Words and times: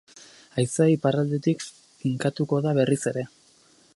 Haizea 0.61 0.87
iparraldetik 0.93 1.67
finkatuko 2.05 2.65
da 2.69 2.75
berriz 2.81 3.01
ere. 3.15 3.29